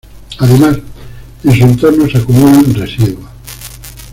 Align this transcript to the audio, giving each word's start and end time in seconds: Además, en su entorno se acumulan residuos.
Además, 0.39 0.79
en 1.43 1.51
su 1.53 1.63
entorno 1.63 2.09
se 2.09 2.17
acumulan 2.17 2.73
residuos. 2.73 3.29